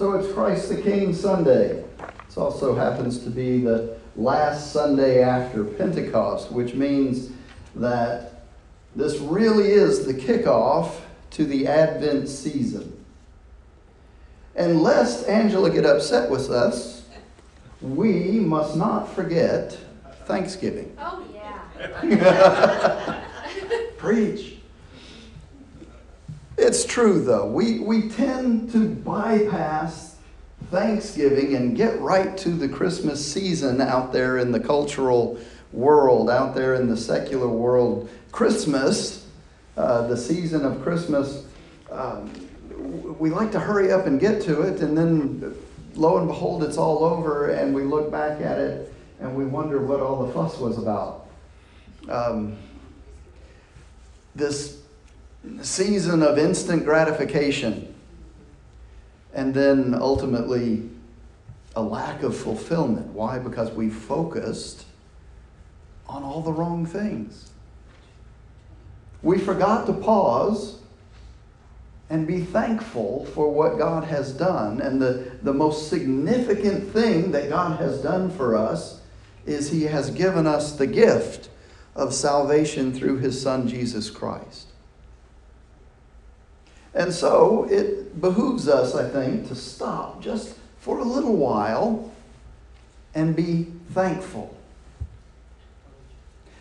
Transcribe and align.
So 0.00 0.12
it's 0.12 0.32
Christ 0.32 0.70
the 0.70 0.80
King 0.80 1.12
Sunday. 1.12 1.72
It 1.72 2.38
also 2.38 2.74
happens 2.74 3.18
to 3.18 3.28
be 3.28 3.60
the 3.60 3.98
last 4.16 4.72
Sunday 4.72 5.22
after 5.22 5.62
Pentecost, 5.62 6.50
which 6.50 6.72
means 6.72 7.28
that 7.74 8.44
this 8.96 9.18
really 9.18 9.72
is 9.72 10.06
the 10.06 10.14
kickoff 10.14 11.00
to 11.32 11.44
the 11.44 11.66
Advent 11.66 12.30
season. 12.30 13.04
And 14.56 14.82
lest 14.82 15.28
Angela 15.28 15.68
get 15.68 15.84
upset 15.84 16.30
with 16.30 16.48
us, 16.48 17.04
we 17.82 18.40
must 18.40 18.76
not 18.76 19.06
forget 19.06 19.76
Thanksgiving. 20.24 20.96
Oh, 20.98 21.22
yeah. 21.30 23.22
Preach. 23.98 24.59
It's 26.70 26.84
true, 26.84 27.20
though. 27.20 27.46
We, 27.46 27.80
we 27.80 28.08
tend 28.10 28.70
to 28.70 28.88
bypass 28.88 30.14
Thanksgiving 30.70 31.56
and 31.56 31.76
get 31.76 32.00
right 32.00 32.38
to 32.38 32.50
the 32.50 32.68
Christmas 32.68 33.20
season 33.32 33.80
out 33.80 34.12
there 34.12 34.38
in 34.38 34.52
the 34.52 34.60
cultural 34.60 35.36
world, 35.72 36.30
out 36.30 36.54
there 36.54 36.76
in 36.76 36.88
the 36.88 36.96
secular 36.96 37.48
world. 37.48 38.08
Christmas, 38.30 39.26
uh, 39.76 40.06
the 40.06 40.16
season 40.16 40.64
of 40.64 40.80
Christmas, 40.80 41.44
um, 41.90 42.30
we 43.18 43.30
like 43.30 43.50
to 43.50 43.58
hurry 43.58 43.90
up 43.90 44.06
and 44.06 44.20
get 44.20 44.40
to 44.42 44.62
it, 44.62 44.80
and 44.80 44.96
then 44.96 45.52
lo 45.96 46.18
and 46.18 46.28
behold, 46.28 46.62
it's 46.62 46.78
all 46.78 47.02
over, 47.02 47.50
and 47.50 47.74
we 47.74 47.82
look 47.82 48.12
back 48.12 48.40
at 48.40 48.60
it 48.60 48.94
and 49.18 49.34
we 49.34 49.44
wonder 49.44 49.84
what 49.84 49.98
all 49.98 50.24
the 50.24 50.32
fuss 50.32 50.56
was 50.58 50.78
about. 50.78 51.26
Um, 52.08 52.56
this 54.36 54.79
season 55.62 56.22
of 56.22 56.38
instant 56.38 56.84
gratification 56.84 57.94
and 59.32 59.54
then 59.54 59.94
ultimately 59.94 60.88
a 61.76 61.82
lack 61.82 62.22
of 62.22 62.36
fulfillment. 62.36 63.06
Why? 63.08 63.38
Because 63.38 63.70
we 63.70 63.88
focused 63.88 64.84
on 66.08 66.22
all 66.22 66.42
the 66.42 66.52
wrong 66.52 66.84
things. 66.84 67.50
We 69.22 69.38
forgot 69.38 69.86
to 69.86 69.92
pause 69.92 70.80
and 72.08 72.26
be 72.26 72.40
thankful 72.40 73.26
for 73.26 73.52
what 73.52 73.78
God 73.78 74.04
has 74.04 74.32
done. 74.32 74.80
And 74.80 75.00
the, 75.00 75.30
the 75.42 75.54
most 75.54 75.88
significant 75.88 76.92
thing 76.92 77.30
that 77.30 77.48
God 77.48 77.78
has 77.78 78.02
done 78.02 78.30
for 78.30 78.56
us 78.56 79.00
is 79.46 79.70
He 79.70 79.84
has 79.84 80.10
given 80.10 80.46
us 80.46 80.72
the 80.72 80.88
gift 80.88 81.50
of 81.94 82.12
salvation 82.12 82.92
through 82.92 83.18
His 83.18 83.40
Son, 83.40 83.68
Jesus 83.68 84.10
Christ. 84.10 84.69
And 86.94 87.12
so 87.12 87.64
it 87.70 88.20
behooves 88.20 88.68
us, 88.68 88.94
I 88.94 89.08
think, 89.08 89.48
to 89.48 89.54
stop 89.54 90.20
just 90.20 90.56
for 90.78 90.98
a 90.98 91.04
little 91.04 91.36
while 91.36 92.10
and 93.14 93.36
be 93.36 93.68
thankful. 93.92 94.56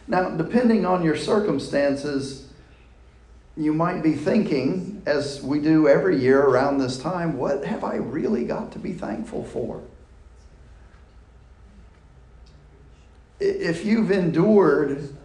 Now, 0.07 0.29
depending 0.29 0.85
on 0.85 1.03
your 1.03 1.15
circumstances, 1.15 2.47
you 3.55 3.73
might 3.73 4.01
be 4.01 4.13
thinking, 4.13 5.01
as 5.05 5.41
we 5.41 5.59
do 5.59 5.87
every 5.87 6.19
year 6.19 6.41
around 6.41 6.79
this 6.79 6.97
time, 6.97 7.37
what 7.37 7.65
have 7.65 7.83
I 7.83 7.95
really 7.95 8.45
got 8.45 8.71
to 8.73 8.79
be 8.79 8.93
thankful 8.93 9.43
for? 9.43 9.81
If 13.39 13.85
you've 13.85 14.11
endured 14.11 15.15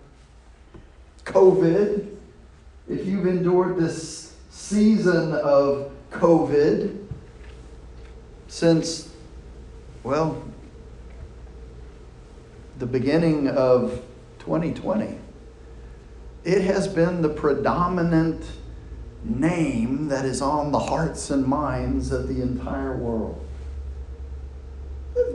COVID, 1.25 2.15
if 2.89 3.07
you've 3.07 3.27
endured 3.27 3.77
this 3.77 4.24
season 4.65 5.35
of 5.35 5.93
COVID 6.11 7.07
since, 8.49 9.11
well, 10.03 10.43
the 12.79 12.87
beginning 12.87 13.47
of 13.49 14.03
2020, 14.39 15.19
it 16.45 16.63
has 16.63 16.89
been 16.89 17.21
the 17.21 17.29
predominant 17.29 18.43
name 19.23 20.09
that 20.09 20.25
is 20.25 20.41
on 20.41 20.73
the 20.73 20.79
hearts 20.79 21.29
and 21.31 21.45
minds 21.45 22.11
of 22.11 22.27
the 22.29 22.41
entire 22.41 22.97
world. 22.97 23.39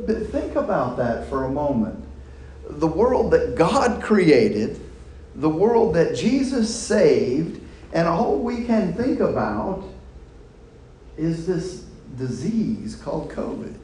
Think 0.08 0.56
about 0.56 0.98
that 0.98 1.30
for 1.30 1.44
a 1.44 1.52
moment. 1.52 2.04
The 2.68 2.88
world 2.88 3.30
that 3.34 3.56
God 3.56 4.02
created, 4.02 4.80
the 5.36 5.50
world 5.50 5.94
that 5.94 6.16
Jesus 6.16 6.74
saved, 6.74 7.59
and 7.94 8.08
all 8.08 8.40
we 8.40 8.66
can 8.66 8.94
think 8.94 9.20
about 9.20 9.84
is 11.18 11.48
this 11.48 11.86
disease 12.18 12.96
called 12.96 13.32
COVID. 13.32 13.76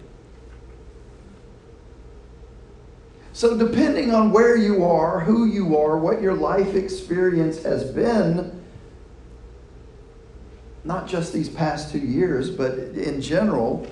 So, 3.34 3.58
depending 3.58 4.14
on 4.14 4.32
where 4.32 4.56
you 4.56 4.86
are, 4.86 5.20
who 5.20 5.46
you 5.46 5.78
are, 5.78 5.98
what 5.98 6.22
your 6.22 6.34
life 6.34 6.74
experience 6.74 7.62
has 7.64 7.84
been, 7.84 8.64
not 10.86 11.08
just 11.08 11.34
these 11.34 11.50
past 11.50 11.92
two 11.92 12.00
years, 12.00 12.50
but 12.50 12.78
in 12.78 13.20
general, 13.20 13.86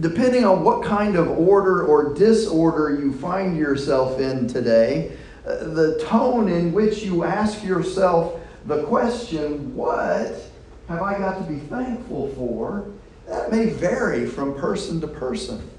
depending 0.00 0.44
on 0.44 0.64
what 0.64 0.84
kind 0.84 1.14
of 1.14 1.28
order 1.28 1.86
or 1.86 2.14
disorder 2.14 2.98
you 3.00 3.12
find 3.12 3.56
yourself 3.56 4.18
in 4.18 4.48
today, 4.48 5.16
uh, 5.46 5.64
the 5.68 6.04
tone 6.08 6.48
in 6.48 6.72
which 6.72 7.02
you 7.04 7.22
ask 7.22 7.62
yourself 7.62 8.40
the 8.66 8.84
question, 8.84 9.74
What 9.74 10.50
have 10.88 11.02
I 11.02 11.18
got 11.18 11.38
to 11.38 11.52
be 11.52 11.58
thankful 11.60 12.28
for? 12.34 12.90
that 13.26 13.50
may 13.50 13.66
vary 13.66 14.26
from 14.26 14.54
person 14.54 15.00
to 15.00 15.06
person. 15.06 15.70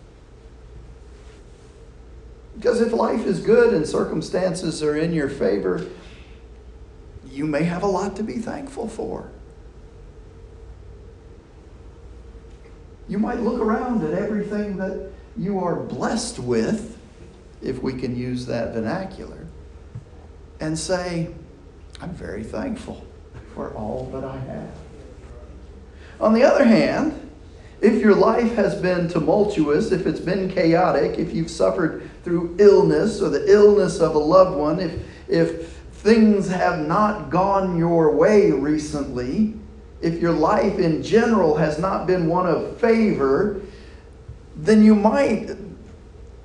Because 2.56 2.82
if 2.82 2.94
life 2.94 3.26
is 3.26 3.40
good 3.42 3.74
and 3.74 3.88
circumstances 3.88 4.82
are 4.82 4.96
in 4.96 5.14
your 5.14 5.30
favor, 5.30 5.86
you 7.30 7.46
may 7.46 7.64
have 7.64 7.84
a 7.84 7.88
lot 7.88 8.16
to 8.16 8.24
be 8.24 8.38
thankful 8.38 8.88
for. 8.88 9.30
You 13.08 13.20
might 13.20 13.42
look 13.42 13.60
around 13.60 14.04
at 14.04 14.14
everything 14.14 14.78
that 14.78 15.12
you 15.36 15.60
are 15.60 15.76
blessed 15.76 16.40
with, 16.40 16.98
if 17.62 17.82
we 17.82 17.94
can 17.94 18.16
use 18.16 18.46
that 18.46 18.74
vernacular, 18.74 19.48
and 20.60 20.78
say, 20.78 21.34
I'm 22.04 22.14
very 22.16 22.44
thankful 22.44 23.02
for 23.56 23.74
all 23.76 24.10
that 24.12 24.26
I 24.26 24.38
have. 24.38 24.70
On 26.20 26.34
the 26.34 26.44
other 26.44 26.66
hand, 26.66 27.32
if 27.80 28.02
your 28.02 28.14
life 28.14 28.56
has 28.56 28.76
been 28.76 29.08
tumultuous, 29.08 29.94
if 29.94 30.06
it's 30.06 30.20
been 30.20 30.50
chaotic, 30.50 31.18
if 31.18 31.34
you've 31.34 31.50
suffered 31.50 32.10
through 32.26 32.58
illness 32.60 33.22
or 33.22 33.30
the 33.30 33.50
illness 33.50 34.02
of 34.02 34.16
a 34.16 34.20
loved 34.20 34.58
one, 34.58 34.82
if, 34.82 35.02
if 35.30 35.70
things 35.94 36.50
have 36.50 36.86
not 36.86 37.30
gone 37.30 37.78
your 37.78 38.14
way 38.14 38.52
recently, 38.52 39.54
if 40.02 40.22
your 40.22 40.34
life 40.34 40.80
in 40.80 41.04
general 41.04 41.56
has 41.56 41.80
not 41.80 42.06
been 42.06 42.28
one 42.28 42.48
of 42.48 42.82
favor, 42.82 43.62
then 44.58 44.84
you 44.84 44.94
might 44.94 45.52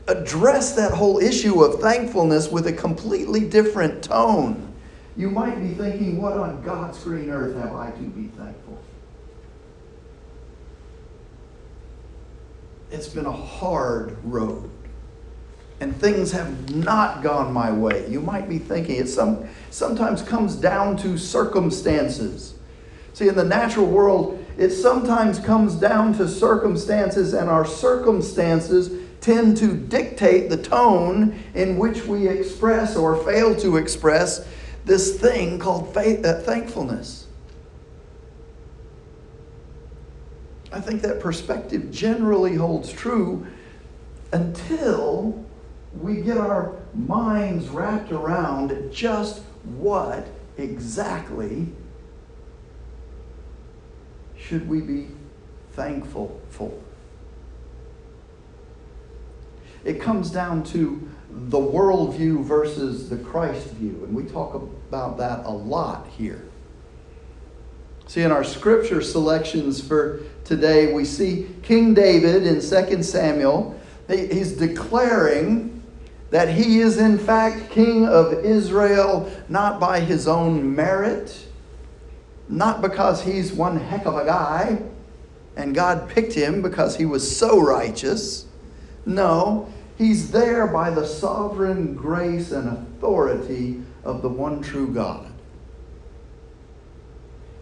address 0.07 0.77
that 0.77 0.93
whole 0.93 1.19
issue 1.19 1.65
of 1.65 1.81
thankfulness 1.81 2.49
with 2.49 2.69
a 2.69 2.73
completely 2.73 3.41
different 3.41 4.05
tone. 4.05 4.68
You 5.19 5.31
might 5.31 5.61
be 5.61 5.75
thinking, 5.75 6.23
What 6.23 6.39
on 6.39 6.63
God's 6.63 7.03
green 7.05 7.29
earth 7.29 7.55
have 7.57 7.75
I 7.75 7.91
to 7.91 8.03
be 8.03 8.29
thankful 8.29 8.79
it's 12.91 13.09
been 13.09 13.27
a 13.27 13.33
hard 13.33 14.17
road. 14.25 14.71
And 15.81 15.95
things 15.97 16.33
have 16.33 16.75
not 16.75 17.23
gone 17.23 17.53
my 17.53 17.71
way. 17.71 18.09
You 18.09 18.21
might 18.21 18.49
be 18.49 18.59
thinking 18.59 18.97
it 18.97 19.09
some, 19.09 19.49
sometimes 19.71 20.23
comes 20.23 20.57
down 20.57 20.97
to 20.99 21.17
circumstances. 21.17 22.55
See, 23.13 23.29
in 23.29 23.37
the 23.37 23.45
natural 23.45 23.87
world, 23.87 24.45
it 24.57 24.71
sometimes 24.71 25.39
comes 25.39 25.75
down 25.77 26.15
to 26.15 26.27
circumstances, 26.27 27.33
and 27.33 27.49
our 27.49 27.65
circumstances 27.65 28.91
tend 29.21 29.57
to 29.59 29.77
dictate 29.77 30.51
the 30.51 30.57
tone 30.57 31.39
in 31.55 31.77
which 31.77 32.05
we 32.07 32.27
express 32.27 32.97
or 32.97 33.23
fail 33.25 33.55
to 33.57 33.77
express 33.77 34.49
this 34.89 35.21
thing 35.21 35.59
called 35.59 35.93
faith, 35.95 36.25
uh, 36.25 36.41
thankfulness. 36.41 37.27
I 40.73 40.81
think 40.81 41.03
that 41.03 41.21
perspective 41.21 41.91
generally 41.91 42.55
holds 42.55 42.93
true 42.93 43.47
until 44.33 45.45
we 46.01 46.21
get 46.21 46.37
our 46.37 46.75
minds 46.95 47.69
wrapped 47.69 48.13
around 48.13 48.93
just 48.93 49.43
what 49.65 50.27
exactly 50.57 51.69
should 54.37 54.69
we 54.69 54.81
be 54.81 55.09
thankful 55.73 56.41
for. 56.51 56.73
It 59.85 60.01
comes 60.01 60.31
down 60.31 60.65
to 60.65 61.09
the 61.49 61.59
worldview 61.59 62.43
versus 62.43 63.09
the 63.09 63.17
Christ 63.17 63.69
view, 63.69 64.05
and 64.05 64.15
we 64.15 64.25
talk 64.25 64.55
about 64.55 65.19
that 65.19 65.45
a 65.45 65.51
lot 65.51 66.07
here. 66.09 66.45
See, 68.07 68.23
in 68.23 68.33
our 68.33 68.45
scripture 68.45 69.03
selections 69.03 69.81
for 69.87 70.21
today, 70.45 70.93
we 70.93 71.05
see 71.05 71.49
King 71.63 71.95
David 71.95 72.47
in 72.47 72.61
2 72.61 73.03
Samuel. 73.03 73.79
He's 74.09 74.53
declaring 74.53 75.83
that 76.31 76.49
he 76.49 76.81
is, 76.81 76.99
in 76.99 77.19
fact, 77.19 77.71
king 77.71 78.07
of 78.07 78.33
Israel, 78.45 79.31
not 79.49 79.79
by 79.79 80.01
his 80.01 80.27
own 80.27 80.75
merit, 80.75 81.47
not 82.49 82.81
because 82.81 83.23
he's 83.23 83.53
one 83.53 83.79
heck 83.79 84.07
of 84.07 84.17
a 84.17 84.25
guy 84.25 84.83
and 85.59 85.75
God 85.75 86.09
picked 86.09 86.33
him 86.33 86.63
because 86.63 86.97
he 86.97 87.05
was 87.05 87.37
so 87.37 87.61
righteous. 87.61 88.47
No, 89.05 89.71
he's 89.99 90.31
there 90.31 90.67
by 90.67 90.91
the 90.91 91.05
sovereign 91.05 91.95
grace 91.95 92.53
and 92.53 92.69
authority 92.69 93.83
of 94.05 94.23
the 94.23 94.29
one 94.29 94.63
true 94.63 94.89
God. 94.89 95.31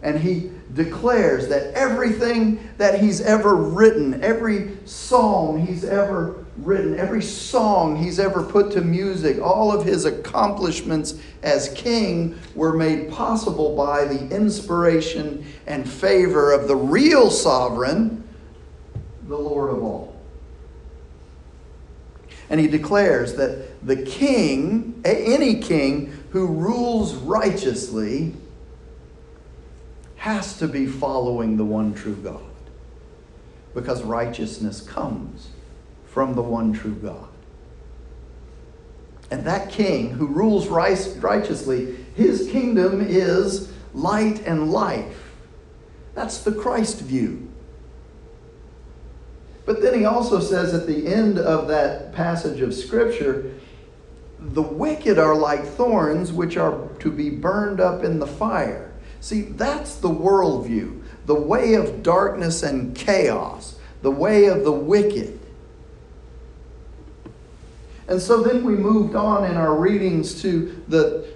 And 0.03 0.19
he 0.19 0.51
declares 0.73 1.47
that 1.49 1.73
everything 1.73 2.69
that 2.77 3.01
he's 3.01 3.19
ever 3.19 3.55
written, 3.55 4.23
every 4.23 4.77
psalm 4.85 5.65
he's 5.65 5.83
ever 5.83 6.45
written, 6.57 6.99
every 6.99 7.21
song 7.21 7.95
he's 7.95 8.19
ever 8.19 8.43
put 8.43 8.71
to 8.71 8.81
music, 8.81 9.41
all 9.41 9.71
of 9.71 9.85
his 9.85 10.05
accomplishments 10.05 11.19
as 11.43 11.69
king 11.73 12.37
were 12.55 12.73
made 12.73 13.11
possible 13.11 13.75
by 13.75 14.05
the 14.05 14.35
inspiration 14.35 15.45
and 15.65 15.89
favor 15.89 16.51
of 16.51 16.67
the 16.67 16.75
real 16.75 17.29
sovereign, 17.29 18.23
the 19.27 19.37
Lord 19.37 19.71
of 19.71 19.83
all. 19.83 20.16
And 22.49 22.59
he 22.59 22.67
declares 22.67 23.35
that 23.35 23.85
the 23.85 23.97
king, 23.97 25.01
any 25.03 25.59
king 25.59 26.17
who 26.31 26.47
rules 26.47 27.13
righteously, 27.15 28.33
has 30.17 30.57
to 30.59 30.67
be 30.67 30.85
following 30.85 31.57
the 31.57 31.65
one 31.65 31.93
true 31.93 32.15
God. 32.15 32.41
Because 33.73 34.03
righteousness 34.03 34.81
comes 34.81 35.49
from 36.05 36.33
the 36.35 36.41
one 36.41 36.73
true 36.73 36.95
God. 36.95 37.27
And 39.29 39.43
that 39.45 39.69
king 39.69 40.11
who 40.11 40.27
rules 40.27 40.67
righteously, 40.67 41.97
his 42.15 42.49
kingdom 42.49 43.05
is 43.05 43.71
light 43.93 44.41
and 44.45 44.71
life. 44.71 45.33
That's 46.15 46.39
the 46.39 46.53
Christ 46.53 47.01
view. 47.01 47.46
But 49.67 49.81
then 49.81 49.99
he 49.99 50.05
also 50.05 50.39
says 50.39 50.73
at 50.73 50.87
the 50.87 51.07
end 51.07 51.37
of 51.37 51.67
that 51.67 52.13
passage 52.13 52.61
of 52.61 52.73
Scripture, 52.73 53.53
the 54.39 54.61
wicked 54.61 55.19
are 55.19 55.35
like 55.35 55.65
thorns 55.65 56.31
which 56.31 56.55
are 56.55 56.87
to 56.99 57.11
be 57.11 57.29
burned 57.29 57.81
up 57.81 58.01
in 58.01 58.17
the 58.19 58.25
fire. 58.25 58.93
See, 59.19 59.41
that's 59.41 59.95
the 59.95 60.09
worldview, 60.09 61.03
the 61.25 61.35
way 61.35 61.73
of 61.73 62.01
darkness 62.01 62.63
and 62.63 62.95
chaos, 62.95 63.77
the 64.01 64.11
way 64.11 64.45
of 64.45 64.63
the 64.63 64.71
wicked. 64.71 65.37
And 68.07 68.21
so 68.21 68.41
then 68.43 68.63
we 68.63 68.73
moved 68.73 69.15
on 69.15 69.43
in 69.43 69.57
our 69.57 69.75
readings 69.75 70.41
to 70.43 70.81
the 70.87 71.27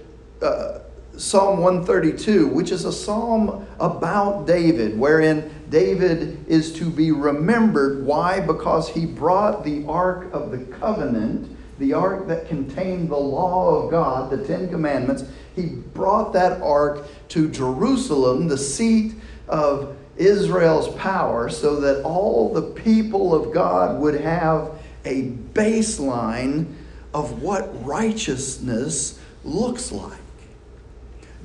uh, 0.41 0.79
Psalm 1.17 1.59
132, 1.59 2.47
which 2.47 2.71
is 2.71 2.85
a 2.85 2.91
psalm 2.91 3.67
about 3.79 4.47
David, 4.47 4.97
wherein 4.97 5.51
David 5.69 6.45
is 6.47 6.73
to 6.73 6.89
be 6.89 7.11
remembered. 7.11 8.05
Why? 8.05 8.39
Because 8.39 8.89
he 8.89 9.05
brought 9.05 9.63
the 9.63 9.85
Ark 9.87 10.31
of 10.33 10.51
the 10.51 10.59
Covenant, 10.59 11.55
the 11.79 11.93
Ark 11.93 12.27
that 12.27 12.47
contained 12.47 13.09
the 13.09 13.17
law 13.17 13.83
of 13.83 13.91
God, 13.91 14.29
the 14.29 14.45
Ten 14.45 14.69
Commandments. 14.69 15.23
He 15.55 15.67
brought 15.67 16.33
that 16.33 16.61
Ark 16.61 17.05
to 17.29 17.49
Jerusalem, 17.49 18.47
the 18.47 18.57
seat 18.57 19.13
of 19.47 19.97
Israel's 20.17 20.93
power, 20.95 21.49
so 21.49 21.79
that 21.81 22.03
all 22.03 22.53
the 22.53 22.61
people 22.61 23.33
of 23.33 23.53
God 23.53 23.99
would 23.99 24.19
have 24.21 24.71
a 25.03 25.31
baseline 25.53 26.73
of 27.13 27.41
what 27.41 27.85
righteousness 27.85 29.19
looks 29.43 29.91
like. 29.91 30.20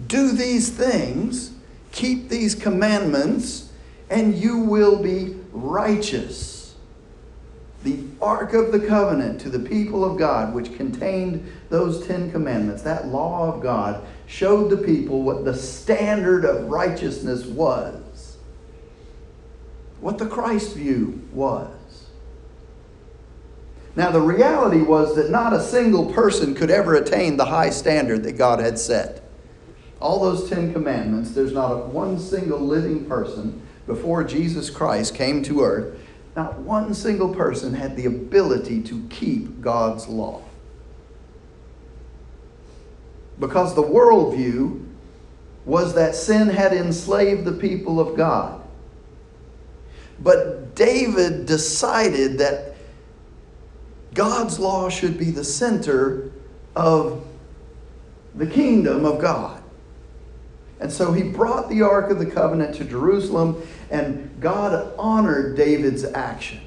Do 0.06 0.32
these 0.32 0.70
things, 0.70 1.52
keep 1.92 2.28
these 2.28 2.54
commandments, 2.54 3.72
and 4.10 4.34
you 4.34 4.58
will 4.58 5.02
be 5.02 5.36
righteous. 5.52 6.74
The 7.82 8.00
Ark 8.20 8.52
of 8.52 8.72
the 8.72 8.80
Covenant 8.80 9.40
to 9.42 9.48
the 9.48 9.58
people 9.58 10.04
of 10.04 10.18
God, 10.18 10.54
which 10.54 10.76
contained 10.76 11.50
those 11.70 12.06
Ten 12.06 12.30
Commandments, 12.30 12.82
that 12.82 13.08
law 13.08 13.52
of 13.52 13.62
God, 13.62 14.04
showed 14.26 14.70
the 14.70 14.76
people 14.76 15.22
what 15.22 15.44
the 15.44 15.54
standard 15.54 16.44
of 16.44 16.68
righteousness 16.68 17.46
was, 17.46 18.36
what 20.00 20.18
the 20.18 20.26
Christ 20.26 20.74
view 20.74 21.22
was. 21.32 21.70
Now, 23.94 24.10
the 24.10 24.20
reality 24.20 24.82
was 24.82 25.16
that 25.16 25.30
not 25.30 25.54
a 25.54 25.62
single 25.62 26.12
person 26.12 26.54
could 26.54 26.70
ever 26.70 26.96
attain 26.96 27.36
the 27.36 27.46
high 27.46 27.70
standard 27.70 28.24
that 28.24 28.32
God 28.32 28.60
had 28.60 28.78
set. 28.78 29.25
All 30.00 30.20
those 30.20 30.48
Ten 30.48 30.72
Commandments, 30.72 31.30
there's 31.30 31.52
not 31.52 31.88
one 31.88 32.18
single 32.18 32.60
living 32.60 33.06
person 33.06 33.62
before 33.86 34.24
Jesus 34.24 34.68
Christ 34.68 35.14
came 35.14 35.42
to 35.44 35.62
earth, 35.62 35.98
not 36.34 36.58
one 36.58 36.92
single 36.92 37.34
person 37.34 37.74
had 37.74 37.96
the 37.96 38.06
ability 38.06 38.82
to 38.82 39.06
keep 39.08 39.60
God's 39.60 40.06
law. 40.06 40.42
Because 43.38 43.74
the 43.74 43.82
worldview 43.82 44.84
was 45.64 45.94
that 45.94 46.14
sin 46.14 46.48
had 46.48 46.72
enslaved 46.72 47.44
the 47.44 47.52
people 47.52 47.98
of 48.00 48.16
God. 48.16 48.62
But 50.20 50.74
David 50.74 51.46
decided 51.46 52.38
that 52.38 52.74
God's 54.14 54.58
law 54.58 54.88
should 54.88 55.18
be 55.18 55.30
the 55.30 55.44
center 55.44 56.30
of 56.74 57.26
the 58.34 58.46
kingdom 58.46 59.04
of 59.04 59.20
God. 59.20 59.55
And 60.78 60.92
so 60.92 61.12
he 61.12 61.22
brought 61.22 61.68
the 61.68 61.82
Ark 61.82 62.10
of 62.10 62.18
the 62.18 62.26
Covenant 62.26 62.74
to 62.76 62.84
Jerusalem, 62.84 63.66
and 63.90 64.30
God 64.40 64.92
honored 64.98 65.56
David's 65.56 66.04
action, 66.04 66.60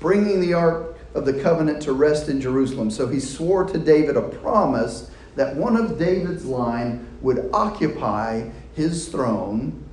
bringing 0.00 0.40
the 0.40 0.54
Ark 0.54 0.96
of 1.14 1.24
the 1.24 1.34
Covenant 1.34 1.82
to 1.82 1.92
rest 1.92 2.28
in 2.28 2.40
Jerusalem. 2.40 2.90
So 2.90 3.06
he 3.06 3.20
swore 3.20 3.64
to 3.64 3.78
David 3.78 4.16
a 4.16 4.22
promise 4.22 5.10
that 5.36 5.54
one 5.54 5.76
of 5.76 5.98
David's 5.98 6.44
line 6.44 7.06
would 7.20 7.48
occupy 7.52 8.50
his 8.74 9.08
throne 9.08 9.84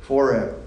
forever. 0.00 0.58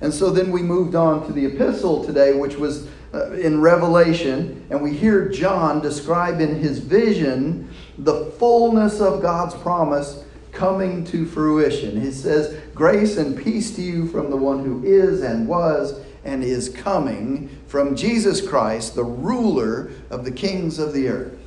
And 0.00 0.12
so 0.12 0.30
then 0.30 0.50
we 0.50 0.62
moved 0.62 0.94
on 0.94 1.26
to 1.26 1.32
the 1.32 1.46
epistle 1.46 2.04
today, 2.04 2.34
which 2.34 2.56
was 2.56 2.88
uh, 3.14 3.32
in 3.32 3.60
Revelation, 3.60 4.66
and 4.70 4.82
we 4.82 4.94
hear 4.94 5.28
John 5.28 5.80
describe 5.80 6.40
in 6.40 6.56
his 6.56 6.78
vision 6.78 7.70
the 7.98 8.26
fullness 8.38 9.00
of 9.00 9.22
God's 9.22 9.54
promise 9.54 10.24
coming 10.52 11.04
to 11.04 11.26
fruition. 11.26 12.00
He 12.00 12.10
says, 12.10 12.58
Grace 12.74 13.16
and 13.16 13.36
peace 13.36 13.74
to 13.76 13.82
you 13.82 14.08
from 14.08 14.30
the 14.30 14.36
one 14.36 14.64
who 14.64 14.82
is 14.84 15.22
and 15.22 15.46
was 15.46 16.00
and 16.24 16.42
is 16.42 16.68
coming, 16.68 17.48
from 17.68 17.94
Jesus 17.94 18.46
Christ, 18.46 18.94
the 18.94 19.04
ruler 19.04 19.90
of 20.10 20.24
the 20.24 20.30
kings 20.30 20.78
of 20.78 20.92
the 20.92 21.08
earth. 21.08 21.38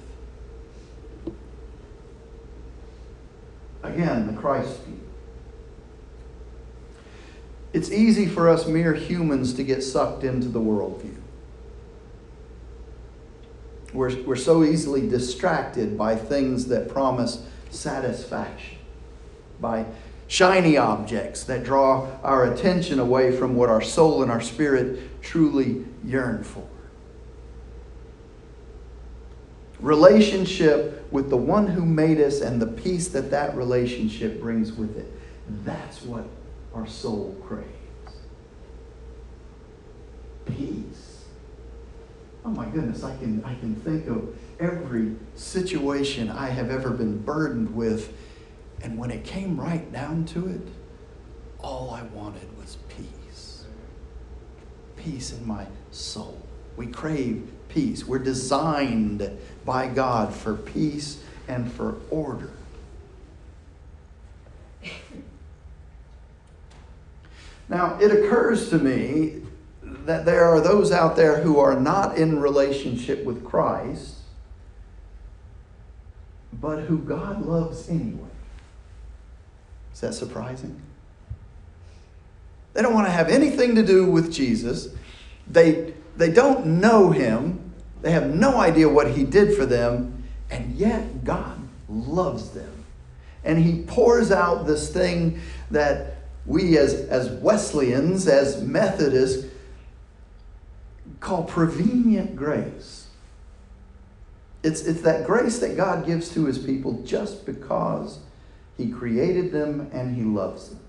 Again, 3.83 4.27
the 4.27 4.39
Christ 4.39 4.81
view. 4.83 4.99
It's 7.73 7.91
easy 7.91 8.25
for 8.25 8.49
us 8.49 8.67
mere 8.67 8.93
humans 8.93 9.53
to 9.53 9.63
get 9.63 9.83
sucked 9.83 10.23
into 10.23 10.47
the 10.47 10.59
worldview. 10.59 11.18
We're, 13.93 14.21
we're 14.23 14.35
so 14.35 14.63
easily 14.63 15.07
distracted 15.07 15.97
by 15.97 16.15
things 16.15 16.67
that 16.67 16.89
promise 16.89 17.43
satisfaction, 17.71 18.77
by 19.59 19.85
shiny 20.27 20.77
objects 20.77 21.43
that 21.45 21.63
draw 21.63 22.07
our 22.21 22.53
attention 22.53 22.99
away 22.99 23.35
from 23.35 23.55
what 23.55 23.69
our 23.69 23.81
soul 23.81 24.21
and 24.21 24.31
our 24.31 24.41
spirit 24.41 25.21
truly 25.21 25.85
yearn 26.05 26.43
for. 26.43 26.67
Relationship 29.79 31.07
with 31.11 31.29
the 31.29 31.37
one 31.37 31.65
who 31.65 31.85
made 31.85 32.19
us 32.19 32.41
and 32.41 32.61
the 32.61 32.67
peace 32.67 33.07
that 33.07 33.31
that 33.31 33.55
relationship 33.55 34.39
brings 34.39 34.73
with 34.73 34.97
it. 34.97 35.11
That's 35.65 36.03
what 36.03 36.25
our 36.75 36.85
soul 36.85 37.35
craves. 37.43 37.65
Peace 40.45 41.08
oh 42.49 42.51
my 42.51 42.65
goodness, 42.65 43.03
I 43.03 43.15
can, 43.17 43.43
I 43.45 43.53
can 43.55 43.75
think 43.75 44.07
of 44.07 44.35
every 44.59 45.15
situation 45.35 46.29
I 46.29 46.49
have 46.49 46.71
ever 46.71 46.89
been 46.89 47.19
burdened 47.21 47.75
with. 47.75 48.11
And 48.81 48.97
when 48.97 49.11
it 49.11 49.23
came 49.23 49.59
right 49.59 49.91
down 49.91 50.25
to 50.27 50.47
it, 50.47 50.61
all 51.59 51.91
I 51.91 52.01
wanted 52.03 52.57
was 52.57 52.77
peace. 52.87 53.65
Peace 54.95 55.31
in 55.31 55.47
my 55.47 55.67
soul. 55.91 56.41
We 56.75 56.87
crave 56.87 57.51
peace. 57.67 58.03
We're 58.05 58.17
designed 58.17 59.29
by 59.63 59.87
God 59.87 60.33
for 60.33 60.55
peace 60.55 61.21
and 61.47 61.71
for 61.71 61.97
order. 62.09 62.51
Now, 67.71 67.99
it 67.99 68.09
occurs 68.11 68.71
to 68.71 68.79
me 68.79 69.43
that 70.09 70.25
there 70.25 70.43
are 70.43 70.59
those 70.59 70.91
out 70.91 71.15
there 71.15 71.41
who 71.41 71.59
are 71.59 71.79
not 71.79 72.17
in 72.17 72.39
relationship 72.39 73.23
with 73.23 73.45
Christ, 73.45 74.15
but 76.51 76.79
who 76.79 76.97
God 76.97 77.45
loves 77.45 77.87
anyway. 77.87 78.31
Is 79.93 80.01
that 80.01 80.15
surprising? 80.15 80.81
They 82.73 82.81
don't 82.81 82.95
want 82.95 83.05
to 83.05 83.11
have 83.11 83.29
anything 83.29 83.75
to 83.75 83.85
do 83.85 84.09
with 84.09 84.33
Jesus. 84.33 84.87
They, 85.47 85.93
they 86.17 86.31
don't 86.31 86.65
know 86.65 87.11
him. 87.11 87.71
They 88.01 88.09
have 88.09 88.33
no 88.33 88.57
idea 88.57 88.89
what 88.89 89.11
he 89.11 89.23
did 89.23 89.55
for 89.55 89.67
them. 89.67 90.23
And 90.49 90.73
yet, 90.75 91.23
God 91.23 91.55
loves 91.87 92.49
them. 92.49 92.83
And 93.43 93.59
he 93.59 93.83
pours 93.83 94.31
out 94.31 94.65
this 94.65 94.91
thing 94.91 95.39
that 95.69 96.15
we, 96.47 96.79
as, 96.79 96.95
as 96.95 97.29
Wesleyans, 97.29 98.27
as 98.27 98.59
Methodists, 98.63 99.48
call 101.19 101.43
prevenient 101.43 102.35
grace. 102.35 103.07
It's, 104.63 104.81
it's 104.81 105.01
that 105.01 105.25
grace 105.25 105.59
that 105.59 105.77
God 105.77 106.05
gives 106.05 106.33
to 106.33 106.45
his 106.45 106.57
people 106.57 107.01
just 107.03 107.45
because 107.45 108.19
he 108.77 108.89
created 108.89 109.51
them 109.51 109.89
and 109.93 110.15
he 110.15 110.23
loves 110.23 110.69
them. 110.69 110.79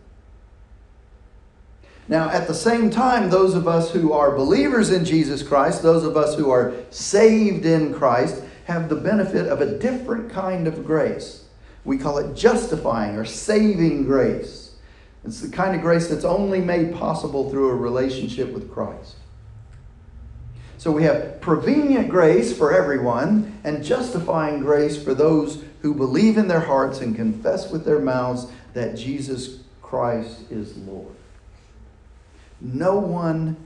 Now, 2.08 2.28
at 2.30 2.49
the 2.49 2.54
same 2.54 2.90
time, 2.90 3.30
those 3.30 3.54
of 3.54 3.68
us 3.68 3.92
who 3.92 4.12
are 4.12 4.34
believers 4.34 4.90
in 4.90 5.04
Jesus 5.04 5.44
Christ, 5.44 5.82
those 5.82 6.02
of 6.02 6.16
us 6.16 6.34
who 6.34 6.50
are 6.50 6.75
saved 6.90 7.64
in 7.64 7.94
Christ, 7.94 8.42
have 8.64 8.88
the 8.88 8.96
benefit 8.96 9.46
of 9.46 9.60
a 9.60 9.78
different 9.78 10.30
kind 10.30 10.66
of 10.66 10.84
grace. 10.84 11.44
We 11.84 11.99
call 11.99 12.18
it 12.18 12.34
justifying 12.34 13.16
or 13.16 13.25
saving 13.25 14.04
grace. 14.06 14.75
It's 15.25 15.40
the 15.40 15.54
kind 15.54 15.76
of 15.76 15.82
grace 15.82 16.08
that's 16.08 16.25
only 16.25 16.60
made 16.60 16.94
possible 16.94 17.49
through 17.49 17.68
a 17.70 17.76
relationship 17.76 18.52
with 18.52 18.72
Christ. 18.72 19.16
So 20.80 20.90
we 20.90 21.02
have 21.02 21.42
prevenient 21.42 22.08
grace 22.08 22.56
for 22.56 22.72
everyone 22.72 23.60
and 23.64 23.84
justifying 23.84 24.60
grace 24.60 24.96
for 24.96 25.12
those 25.12 25.62
who 25.82 25.92
believe 25.92 26.38
in 26.38 26.49
their 26.49 26.60
hearts 26.60 27.02
and 27.02 27.14
confess 27.14 27.70
with 27.70 27.84
their 27.84 27.99
mouths 27.99 28.46
that 28.72 28.96
Jesus 28.96 29.58
Christ 29.82 30.50
is 30.50 30.78
Lord. 30.78 31.14
No 32.62 32.96
one 32.96 33.58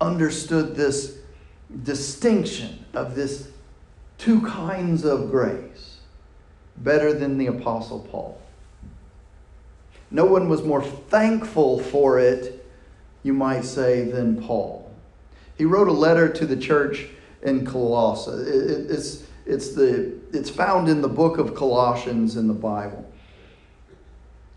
understood 0.00 0.74
this 0.74 1.18
distinction 1.82 2.86
of 2.94 3.14
this 3.14 3.50
two 4.16 4.40
kinds 4.40 5.04
of 5.04 5.30
grace 5.30 5.98
better 6.78 7.12
than 7.12 7.36
the 7.36 7.48
Apostle 7.48 8.00
Paul. 8.10 8.40
No 10.10 10.24
one 10.24 10.48
was 10.48 10.62
more 10.62 10.82
thankful 10.82 11.80
for 11.80 12.18
it, 12.18 12.66
you 13.22 13.34
might 13.34 13.66
say, 13.66 14.04
than 14.04 14.42
Paul. 14.42 14.87
He 15.58 15.64
wrote 15.64 15.88
a 15.88 15.92
letter 15.92 16.28
to 16.28 16.46
the 16.46 16.56
church 16.56 17.08
in 17.42 17.66
Colossae. 17.66 18.30
it's, 18.30 19.24
it's, 19.44 19.74
the, 19.74 20.16
it's 20.32 20.48
found 20.48 20.88
in 20.88 21.02
the 21.02 21.08
book 21.08 21.36
of 21.38 21.56
Colossians 21.56 22.36
in 22.36 22.46
the 22.46 22.54
Bible. 22.54 23.04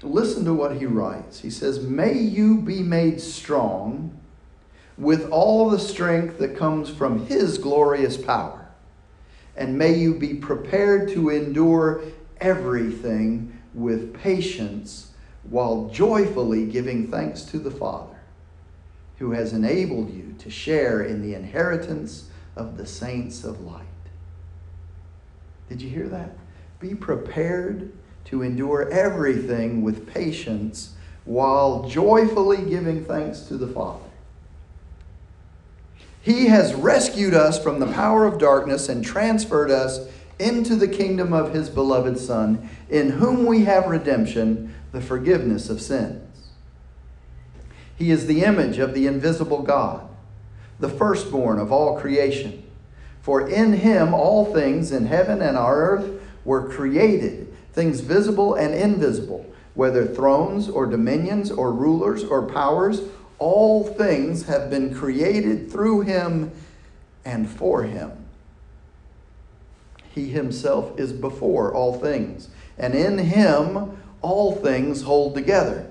Listen 0.04 0.46
to 0.46 0.54
what 0.54 0.78
he 0.78 0.86
writes. 0.86 1.40
He 1.40 1.50
says, 1.50 1.80
May 1.80 2.14
you 2.14 2.62
be 2.62 2.82
made 2.82 3.20
strong 3.20 4.18
with 4.98 5.30
all 5.30 5.70
the 5.70 5.80
strength 5.80 6.38
that 6.38 6.56
comes 6.56 6.90
from 6.90 7.26
his 7.26 7.58
glorious 7.58 8.18
power, 8.18 8.68
and 9.56 9.78
may 9.78 9.94
you 9.94 10.14
be 10.14 10.36
prepared 10.36 11.10
to 11.10 11.30
endure 11.30 12.04
everything 12.40 13.60
with 13.74 14.14
patience 14.14 15.12
while 15.44 15.90
joyfully 15.90 16.66
giving 16.66 17.10
thanks 17.10 17.42
to 17.44 17.58
the 17.58 17.72
Father 17.72 18.21
who 19.22 19.34
has 19.34 19.54
enabled 19.54 20.12
you 20.12 20.34
to 20.40 20.50
share 20.50 21.04
in 21.04 21.22
the 21.22 21.36
inheritance 21.36 22.28
of 22.56 22.76
the 22.76 22.88
saints 22.88 23.44
of 23.44 23.62
light. 23.62 23.86
Did 25.70 25.80
you 25.80 25.92
hear 25.92 26.08
that? 26.08 26.36
Be 26.80 26.96
prepared 26.96 27.94
to 28.26 28.42
endure 28.42 28.90
everything 28.90 29.84
with 29.84 30.12
patience 30.12 30.96
while 31.24 31.88
joyfully 31.88 32.66
giving 32.68 33.06
thanks 33.06 33.42
to 33.42 33.58
the 33.58 33.68
Father. 33.68 34.10
He 36.24 36.48
has 36.48 36.74
rescued 36.74 37.36
us 37.36 37.62
from 37.62 37.80
the 37.80 37.94
power 37.94 38.26
of 38.26 38.40
darkness 38.40 38.90
and 38.90 39.06
transferred 39.06 39.70
us 39.70 40.00
into 40.40 40.76
the 40.76 40.88
kingdom 40.88 41.32
of 41.32 41.54
His 41.54 41.70
beloved 41.70 42.18
Son, 42.18 42.68
in 42.90 43.12
whom 43.12 43.46
we 43.46 43.66
have 43.66 43.86
redemption, 43.86 44.74
the 44.92 45.02
forgiveness 45.02 45.70
of 45.70 45.80
sins. 45.80 46.31
He 48.02 48.10
is 48.10 48.26
the 48.26 48.44
image 48.44 48.80
of 48.80 48.96
the 48.96 49.06
invisible 49.06 49.62
God, 49.62 50.10
the 50.80 50.90
firstborn 50.90 51.60
of 51.60 51.72
all 51.72 52.00
creation. 52.00 52.64
For 53.22 53.48
in 53.48 53.74
him 53.74 54.16
all 54.16 54.52
things 54.52 54.92
in 54.92 55.06
heaven 55.06 55.40
and 55.40 55.56
on 55.56 55.70
earth 55.70 56.20
were 56.44 56.68
created, 56.68 57.56
things 57.74 58.00
visible 58.00 58.56
and 58.56 58.74
invisible, 58.74 59.46
whether 59.76 60.08
thrones 60.08 60.68
or 60.68 60.88
dominions 60.88 61.52
or 61.52 61.72
rulers 61.72 62.24
or 62.24 62.48
powers, 62.48 63.04
all 63.38 63.84
things 63.84 64.48
have 64.48 64.72
been 64.72 64.96
created 64.96 65.72
through 65.72 66.02
him 66.02 66.52
and 67.24 67.48
for 67.48 67.84
him. 67.84 68.14
He 70.10 70.32
himself 70.32 71.00
is 71.00 71.14
before 71.14 71.72
all 71.72 72.00
things, 72.00 72.50
and 72.80 72.96
in 72.96 73.20
him 73.20 74.02
all 74.24 74.56
things 74.56 75.04
hold 75.04 75.36
together. 75.36 75.91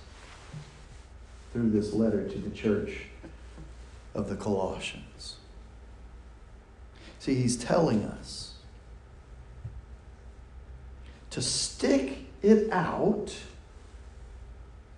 Through 1.51 1.69
this 1.69 1.93
letter 1.93 2.27
to 2.27 2.37
the 2.37 2.49
church 2.49 3.03
of 4.15 4.29
the 4.29 4.35
Colossians. 4.35 5.37
See, 7.19 7.35
he's 7.35 7.57
telling 7.57 8.03
us 8.03 8.53
to 11.29 11.41
stick 11.41 12.25
it 12.41 12.71
out 12.71 13.35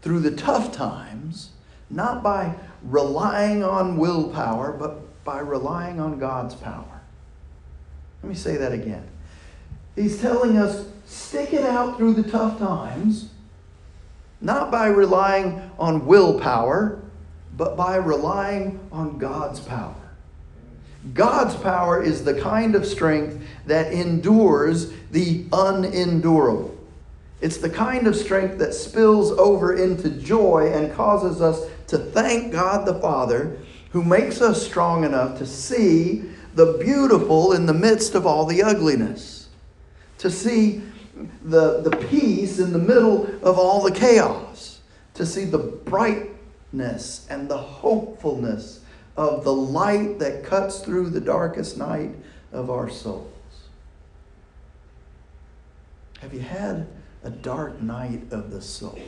through 0.02 0.20
the 0.20 0.32
tough 0.32 0.72
times, 0.72 1.50
not 1.90 2.24
by 2.24 2.56
relying 2.84 3.64
on 3.64 3.98
willpower, 3.98 4.72
but 4.74 5.24
by 5.24 5.40
relying 5.40 6.00
on 6.00 6.20
God's 6.20 6.56
power. 6.56 7.02
Let 8.22 8.30
me 8.30 8.36
say 8.36 8.58
that 8.58 8.72
again. 8.72 9.08
He's 9.96 10.20
telling 10.20 10.58
us 10.58 10.88
stick 11.06 11.54
it 11.54 11.66
out 11.66 11.98
through 11.98 12.14
the 12.14 12.30
tough 12.30 12.58
times 12.58 13.30
not 14.44 14.70
by 14.70 14.88
relying 14.88 15.72
on 15.80 16.06
willpower, 16.06 17.02
but 17.56 17.78
by 17.78 17.96
relying 17.96 18.80
on 18.92 19.18
God's 19.18 19.62
power. 19.62 19.96
God's 21.14 21.56
power 21.56 22.04
is 22.04 22.24
the 22.24 22.40
kind 22.40 22.76
of 22.76 22.86
strength 22.86 23.42
that 23.66 23.92
endures 23.94 24.92
the 25.12 25.46
unendurable. 25.52 26.78
It's 27.40 27.58
the 27.58 27.70
kind 27.70 28.06
of 28.06 28.16
strength 28.16 28.58
that 28.60 28.74
spills 28.74 29.32
over 29.32 29.76
into 29.76 30.10
joy 30.10 30.72
and 30.74 30.94
causes 30.94 31.42
us 31.42 31.70
to 31.88 31.98
thank 31.98 32.52
God 32.52 32.86
the 32.86 33.00
Father, 33.00 33.58
who 33.92 34.04
makes 34.04 34.42
us 34.42 34.66
strong 34.66 35.04
enough 35.04 35.38
to 35.38 35.46
see 35.46 36.24
the 36.56 36.78
beautiful 36.84 37.54
in 37.54 37.66
the 37.66 37.74
midst 37.74 38.16
of 38.16 38.26
all 38.26 38.46
the 38.46 38.64
ugliness, 38.64 39.48
to 40.18 40.30
see 40.30 40.82
the, 41.44 41.82
the 41.82 41.96
peace 42.10 42.60
in 42.60 42.74
the 42.74 42.80
middle 42.80 43.26
of 43.44 43.58
all 43.58 43.84
the 43.84 43.92
chaos, 43.92 44.80
to 45.14 45.26
see 45.26 45.46
the 45.46 45.58
brightness 45.58 47.28
and 47.30 47.50
the 47.50 47.58
hopefulness 47.58 48.82
of 49.16 49.44
the 49.44 49.54
light 49.54 50.20
that 50.20 50.44
cuts 50.44 50.80
through 50.80 51.10
the 51.10 51.22
darkest 51.22 51.78
night 51.78 52.16
of 52.52 52.70
our 52.70 52.90
souls. 52.90 53.30
Have 56.22 56.34
you 56.34 56.40
had 56.40 56.88
a 57.24 57.30
dark 57.30 57.82
night 57.82 58.24
of 58.32 58.50
the 58.50 58.62
soul? 58.62 59.00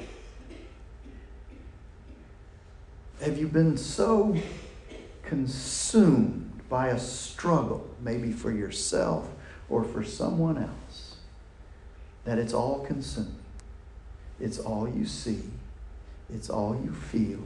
Have 3.22 3.38
you 3.38 3.48
been 3.48 3.78
so 3.78 4.36
consumed 5.24 6.62
by 6.70 6.90
a 6.90 7.00
struggle, 7.00 7.90
maybe 8.02 8.32
for 8.32 8.52
yourself 8.52 9.30
or 9.70 9.84
for 9.84 10.04
someone 10.04 10.58
else? 10.58 11.05
That 12.26 12.38
it's 12.38 12.54
all 12.54 12.86
consuming. 12.86 13.36
It's 14.40 14.60
all 14.60 14.90
you 14.90 15.06
see. 15.06 15.42
it's 16.34 16.50
all 16.50 16.80
you 16.84 16.92
feel. 16.92 17.40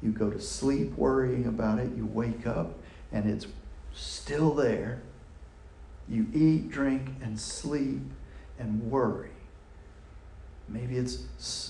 You 0.00 0.10
go 0.12 0.30
to 0.30 0.40
sleep 0.40 0.96
worrying 0.96 1.46
about 1.46 1.78
it, 1.78 1.90
you 1.96 2.06
wake 2.06 2.46
up 2.46 2.78
and 3.12 3.28
it's 3.28 3.46
still 3.94 4.54
there. 4.54 5.02
You 6.08 6.26
eat, 6.32 6.70
drink, 6.70 7.08
and 7.20 7.38
sleep 7.38 8.00
and 8.58 8.90
worry. 8.90 9.30
Maybe 10.68 10.96
it's 10.96 11.24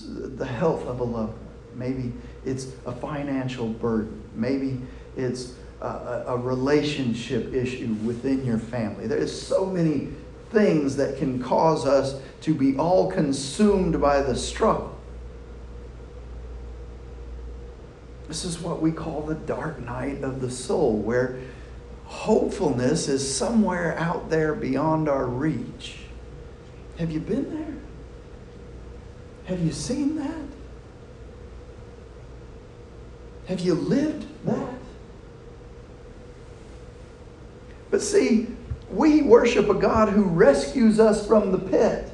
the 0.07 0.45
health 0.45 0.85
of 0.85 0.99
a 0.99 1.03
loved 1.03 1.33
one. 1.33 1.47
Maybe 1.73 2.13
it's 2.45 2.67
a 2.85 2.91
financial 2.91 3.67
burden. 3.67 4.23
Maybe 4.35 4.79
it's 5.15 5.53
a, 5.81 6.23
a, 6.27 6.37
relationship 6.37 7.53
issue 7.53 7.93
within 8.03 8.43
your 8.45 8.57
family. 8.57 9.05
There's 9.05 9.39
so 9.39 9.65
many 9.65 10.09
things 10.51 10.95
that 10.97 11.17
can 11.17 11.41
cause 11.41 11.85
us 11.85 12.19
to 12.41 12.53
be 12.53 12.77
all 12.77 13.11
consumed 13.11 13.99
by 13.99 14.21
the 14.21 14.35
struggle. 14.35 14.97
This 18.27 18.43
is 18.43 18.59
what 18.59 18.81
we 18.81 18.91
call 18.91 19.21
the 19.21 19.35
dark 19.35 19.79
night 19.79 20.23
of 20.23 20.41
the 20.41 20.51
soul, 20.51 20.97
where 20.97 21.39
hopefulness 22.05 23.07
is 23.07 23.35
somewhere 23.35 23.97
out 23.97 24.29
there 24.29 24.53
beyond 24.53 25.07
our 25.07 25.25
reach. 25.25 25.99
Have 26.99 27.11
you 27.11 27.19
been 27.19 27.53
there? 27.53 27.75
Have 29.45 29.61
you 29.65 29.71
seen 29.71 30.17
that? 30.17 30.47
Have 33.47 33.61
you 33.61 33.75
lived 33.75 34.25
that? 34.45 34.73
But 37.89 38.01
see, 38.01 38.47
we 38.97 39.21
worship 39.21 39.69
a 39.69 39.75
God 39.75 40.09
who 40.09 40.23
rescues 40.23 40.99
us 40.99 41.25
from 41.25 41.51
the 41.51 41.59
pit, 41.59 42.11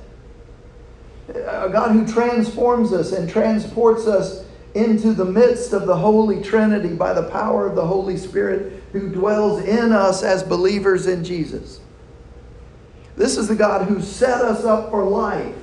a 1.30 1.70
God 1.70 1.92
who 1.92 2.06
transforms 2.06 2.92
us 2.92 3.14
and 3.14 3.30
transports 3.30 4.06
us 4.06 4.44
into 4.76 5.14
the 5.14 5.26
midst 5.26 5.72
of 5.72 5.86
the 5.86 5.96
Holy 5.96 6.42
Trinity 6.42 6.94
by 6.94 7.14
the 7.14 7.30
power 7.30 7.68
of 7.68 7.76
the 7.76 7.86
Holy 7.86 8.18
Spirit 8.18 8.84
who 8.92 9.10
dwells 9.10 9.64
in 9.64 9.92
us 9.92 10.24
as 10.24 10.44
believers 10.44 11.08
in 11.08 11.24
Jesus. 11.24 11.80
This 13.16 13.38
is 13.38 13.48
the 13.48 13.56
God 13.56 13.88
who 13.88 14.02
set 14.02 14.42
us 14.42 14.66
up 14.66 14.90
for 14.90 15.04
life 15.04 15.56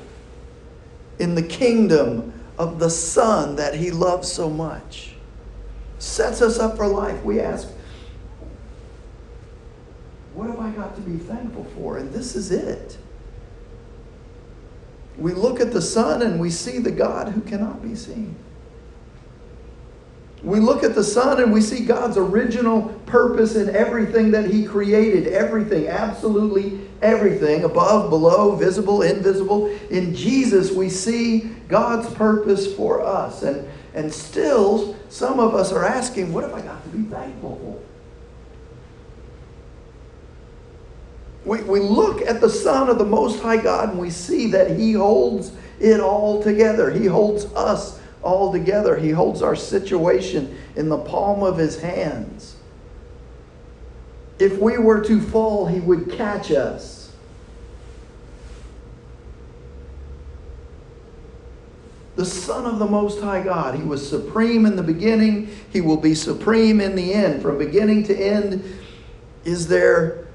in 1.18 1.34
the 1.34 1.42
kingdom 1.42 2.32
of 2.56 2.78
the 2.78 2.90
Son 2.90 3.56
that 3.56 3.74
He 3.74 3.90
loves 3.90 4.30
so 4.30 4.48
much. 4.48 5.14
Sets 5.98 6.40
us 6.40 6.58
up 6.58 6.76
for 6.76 6.86
life. 6.86 7.22
We 7.24 7.40
ask, 7.40 7.68
what 10.34 10.48
have 10.48 10.60
I 10.60 10.70
got 10.70 10.94
to 10.96 11.00
be 11.00 11.18
thankful 11.18 11.64
for? 11.76 11.98
And 11.98 12.12
this 12.12 12.36
is 12.36 12.50
it. 12.50 12.96
We 15.18 15.32
look 15.32 15.60
at 15.60 15.72
the 15.72 15.82
Son 15.82 16.22
and 16.22 16.40
we 16.40 16.50
see 16.50 16.78
the 16.78 16.90
God 16.90 17.28
who 17.28 17.40
cannot 17.40 17.82
be 17.82 17.94
seen. 17.94 18.36
We 20.42 20.58
look 20.58 20.82
at 20.82 20.94
the 20.94 21.04
Son 21.04 21.42
and 21.42 21.52
we 21.52 21.60
see 21.60 21.84
God's 21.84 22.16
original 22.16 22.82
purpose 23.04 23.56
in 23.56 23.74
everything 23.74 24.30
that 24.30 24.46
He 24.46 24.64
created. 24.64 25.26
Everything, 25.26 25.88
absolutely 25.88 26.80
everything, 27.02 27.64
above, 27.64 28.10
below, 28.10 28.54
visible, 28.56 29.02
invisible. 29.02 29.66
In 29.90 30.14
Jesus, 30.14 30.70
we 30.70 30.88
see 30.88 31.40
God's 31.68 32.12
purpose 32.14 32.74
for 32.74 33.02
us. 33.02 33.42
And, 33.42 33.68
and 33.94 34.12
still, 34.12 34.96
some 35.08 35.40
of 35.40 35.54
us 35.54 35.72
are 35.72 35.84
asking, 35.84 36.32
what 36.32 36.44
have 36.44 36.54
I 36.54 36.62
got 36.62 36.82
to 36.84 36.88
be 36.90 37.02
thankful 37.10 37.56
for? 37.56 37.79
We, 41.50 41.62
we 41.62 41.80
look 41.80 42.22
at 42.22 42.40
the 42.40 42.48
Son 42.48 42.88
of 42.88 42.98
the 42.98 43.04
Most 43.04 43.42
High 43.42 43.56
God 43.56 43.88
and 43.88 43.98
we 43.98 44.10
see 44.10 44.52
that 44.52 44.78
He 44.78 44.92
holds 44.92 45.50
it 45.80 45.98
all 45.98 46.40
together. 46.40 46.92
He 46.92 47.06
holds 47.06 47.46
us 47.56 47.98
all 48.22 48.52
together. 48.52 48.96
He 48.96 49.10
holds 49.10 49.42
our 49.42 49.56
situation 49.56 50.56
in 50.76 50.88
the 50.88 50.98
palm 50.98 51.42
of 51.42 51.58
His 51.58 51.80
hands. 51.80 52.54
If 54.38 54.58
we 54.58 54.78
were 54.78 55.02
to 55.02 55.20
fall, 55.20 55.66
He 55.66 55.80
would 55.80 56.12
catch 56.12 56.52
us. 56.52 57.10
The 62.14 62.26
Son 62.26 62.64
of 62.64 62.78
the 62.78 62.86
Most 62.86 63.20
High 63.20 63.42
God. 63.42 63.74
He 63.74 63.82
was 63.82 64.08
supreme 64.08 64.66
in 64.66 64.76
the 64.76 64.84
beginning, 64.84 65.50
He 65.72 65.80
will 65.80 65.96
be 65.96 66.14
supreme 66.14 66.80
in 66.80 66.94
the 66.94 67.12
end. 67.12 67.42
From 67.42 67.58
beginning 67.58 68.04
to 68.04 68.16
end, 68.16 68.62
is 69.44 69.66
there 69.66 70.29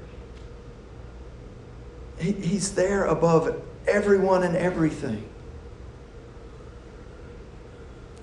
he, 2.26 2.32
he's 2.32 2.74
there 2.74 3.04
above 3.04 3.62
everyone 3.86 4.42
and 4.42 4.56
everything. 4.56 5.28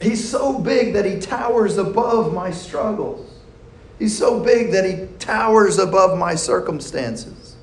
He's 0.02 0.28
so 0.30 0.60
big 0.60 0.94
that 0.94 1.06
he 1.06 1.20
towers 1.20 1.78
above 1.78 2.34
my 2.34 2.52
struggles. 2.52 3.34
He's 3.98 4.18
so 4.18 4.44
big 4.44 4.72
that 4.72 4.84
he 4.84 5.08
towers 5.20 5.80
above 5.80 6.18
my 6.18 6.36
circumstances. 6.36 7.56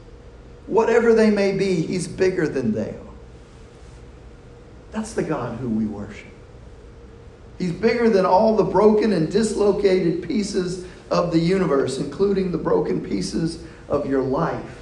Whatever 0.67 1.13
they 1.13 1.31
may 1.31 1.53
be, 1.53 1.83
he's 1.83 2.09
bigger 2.09 2.49
than 2.49 2.73
they 2.73 2.91
are. 2.91 3.15
That's 4.93 5.13
the 5.13 5.23
God 5.23 5.59
who 5.59 5.69
we 5.69 5.85
worship. 5.85 6.27
He's 7.59 7.73
bigger 7.73 8.09
than 8.09 8.25
all 8.25 8.57
the 8.57 8.65
broken 8.65 9.13
and 9.13 9.31
dislocated 9.31 10.27
pieces 10.27 10.87
of 11.11 11.33
the 11.33 11.39
universe, 11.39 11.99
including 11.99 12.53
the 12.53 12.59
broken 12.59 13.05
pieces 13.05 13.63
of 13.89 14.09
your 14.09 14.23
life. 14.23 14.81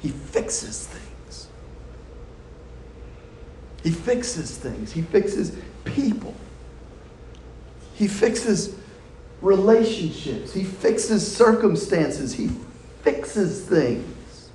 He 0.00 0.08
fixes 0.50 0.86
things. 0.88 1.46
He 3.84 3.90
fixes 3.92 4.58
things. 4.58 4.92
He 4.92 5.02
fixes 5.02 5.56
people. 5.84 6.34
He 7.94 8.08
fixes 8.08 8.74
relationships. 9.42 10.52
He 10.52 10.64
fixes 10.64 11.36
circumstances. 11.36 12.32
He 12.32 12.50
fixes 13.02 13.64
things. 13.64 14.50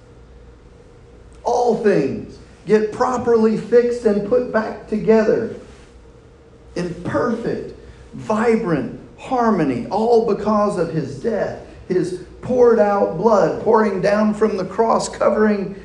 All 1.45 1.81
things 1.81 2.39
get 2.65 2.91
properly 2.91 3.57
fixed 3.57 4.03
and 4.03 4.27
put 4.27 4.51
back 4.51 4.89
together 4.89 5.55
in 6.75 6.93
perfect, 7.05 7.79
vibrant 8.13 8.99
harmony, 9.17 9.87
all 9.87 10.35
because 10.35 10.77
of 10.77 10.91
his 10.91 11.21
death, 11.21 11.65
his 11.87 12.25
poured 12.41 12.79
out 12.79 13.17
blood, 13.17 13.63
pouring 13.63 14.01
down 14.01 14.33
from 14.33 14.57
the 14.57 14.65
cross, 14.65 15.07
covering 15.07 15.75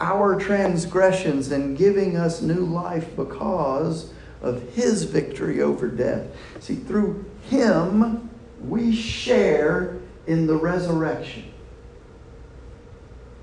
our 0.00 0.38
transgressions 0.38 1.52
and 1.52 1.76
giving 1.76 2.16
us 2.16 2.40
new 2.40 2.64
life 2.64 3.14
because 3.16 4.12
of 4.42 4.62
his 4.74 5.04
victory 5.04 5.60
over 5.60 5.88
death. 5.88 6.26
See, 6.60 6.76
through 6.76 7.24
him, 7.48 8.30
we 8.62 8.94
share 8.94 9.98
in 10.26 10.46
the 10.46 10.56
resurrection. 10.56 11.44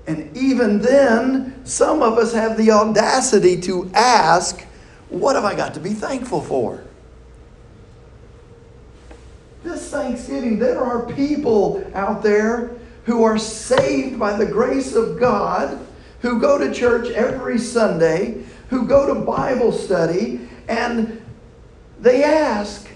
And 0.06 0.34
even 0.36 0.80
then, 0.80 1.64
some 1.64 2.02
of 2.02 2.16
us 2.16 2.32
have 2.32 2.56
the 2.56 2.70
audacity 2.70 3.60
to 3.62 3.90
ask, 3.94 4.64
What 5.10 5.36
have 5.36 5.44
I 5.44 5.54
got 5.54 5.74
to 5.74 5.80
be 5.80 5.90
thankful 5.90 6.40
for? 6.40 6.82
This 9.62 9.90
Thanksgiving, 9.90 10.58
there 10.58 10.80
are 10.80 11.04
people 11.12 11.84
out 11.94 12.22
there 12.22 12.70
who 13.04 13.22
are 13.22 13.38
saved 13.38 14.18
by 14.18 14.36
the 14.36 14.46
grace 14.46 14.94
of 14.94 15.20
God, 15.20 15.78
who 16.20 16.40
go 16.40 16.58
to 16.58 16.72
church 16.72 17.10
every 17.10 17.58
Sunday, 17.58 18.44
who 18.70 18.86
go 18.86 19.12
to 19.12 19.20
Bible 19.20 19.72
study, 19.72 20.48
and 20.68 21.22
they 22.00 22.24
ask, 22.24 22.88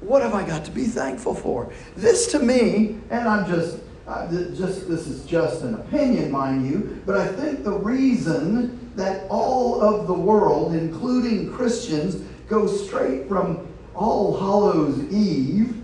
What 0.00 0.22
have 0.22 0.34
I 0.34 0.46
got 0.46 0.64
to 0.64 0.70
be 0.70 0.84
thankful 0.84 1.34
for? 1.34 1.72
This 1.96 2.30
to 2.32 2.38
me, 2.38 2.98
and 3.10 3.28
I'm 3.28 3.46
just. 3.46 3.78
Uh, 4.04 4.26
just 4.52 4.88
this 4.88 5.06
is 5.06 5.24
just 5.26 5.62
an 5.62 5.74
opinion, 5.74 6.28
mind 6.28 6.68
you, 6.68 7.00
but 7.06 7.16
I 7.16 7.28
think 7.28 7.62
the 7.62 7.70
reason 7.70 8.90
that 8.96 9.28
all 9.30 9.80
of 9.80 10.08
the 10.08 10.12
world, 10.12 10.74
including 10.74 11.52
Christians, 11.52 12.16
go 12.48 12.66
straight 12.66 13.28
from 13.28 13.64
all 13.94 14.36
Hallows 14.36 15.00
Eve 15.12 15.80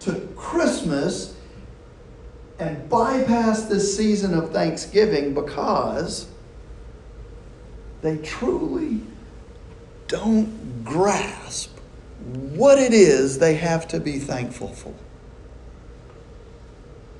to 0.00 0.20
Christmas 0.36 1.34
and 2.58 2.88
bypass 2.88 3.64
this 3.64 3.96
season 3.96 4.34
of 4.34 4.52
Thanksgiving 4.52 5.34
because 5.34 6.26
they 8.02 8.18
truly 8.18 9.00
don't 10.08 10.84
grasp 10.84 11.76
what 12.54 12.78
it 12.78 12.92
is 12.92 13.38
they 13.38 13.54
have 13.54 13.88
to 13.88 14.00
be 14.00 14.18
thankful 14.18 14.68
for. 14.68 14.94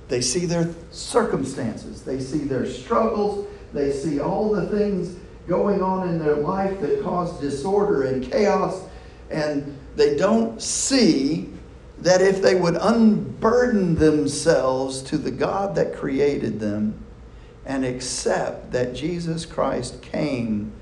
They 0.09 0.21
see 0.21 0.47
their 0.47 0.73
circumstances, 0.91 2.03
they 2.03 2.21
see 2.21 2.41
their 2.41 2.67
struggles, 2.67 3.49
they 3.73 3.93
see 3.93 4.21
all 4.21 4.53
the 4.53 4.67
things 4.67 5.17
going 5.49 5.83
on 5.83 6.09
in 6.09 6.19
their 6.19 6.37
life 6.37 6.81
that 6.81 7.03
cause 7.03 7.41
disorder 7.41 8.05
and 8.05 8.31
chaos 8.31 8.83
and 9.31 9.77
they 9.97 10.17
don't 10.17 10.63
see 10.63 11.52
that 12.03 12.21
if 12.21 12.43
they 12.43 12.55
would 12.55 12.77
unburden 12.81 13.95
themselves 13.95 15.03
to 15.03 15.19
the 15.19 15.31
God 15.31 15.75
that 15.77 15.95
created 15.95 16.61
them, 16.61 17.03
and 17.65 17.85
accept 17.85 18.73
that 18.73 18.95
Jesus 18.95 19.47
Christ 19.47 20.03
came 20.03 20.73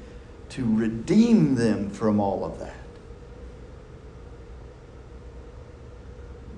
to 0.50 0.64
redeem 0.64 1.54
them 1.54 1.90
from 1.90 2.20
all 2.20 2.44
of 2.44 2.59
that. 2.59 2.74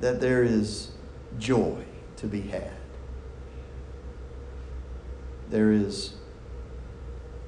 That 0.01 0.20
there 0.20 0.42
is 0.42 0.92
joy 1.38 1.85
to 2.16 2.27
be 2.27 2.42
had. 2.42 2.70
There 5.51 5.72
is 5.72 6.14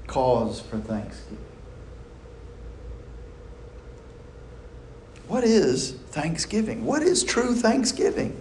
cause 0.06 0.60
for 0.60 0.78
thanksgiving. 0.78 1.38
What 5.28 5.44
is 5.44 5.92
thanksgiving? 6.10 6.84
What 6.84 7.02
is 7.02 7.24
true 7.24 7.54
thanksgiving? 7.54 8.40